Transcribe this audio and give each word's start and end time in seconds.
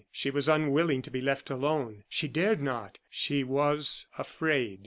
She 0.11 0.31
was 0.31 0.49
unwilling 0.49 1.03
to 1.03 1.11
be 1.11 1.21
left 1.21 1.51
alone 1.51 2.05
she 2.09 2.27
dared 2.27 2.59
not 2.59 2.97
she 3.07 3.43
was 3.43 4.07
afraid. 4.17 4.79